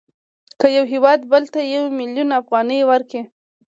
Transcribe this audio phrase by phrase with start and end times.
[0.59, 3.21] که یو هېواد بل ته یو میلیون افغانۍ ورکړي